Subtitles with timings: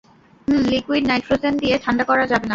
[0.47, 2.49] হুম- liquid nitrogen দিয়ে ঠান্ডা করা যাবে না?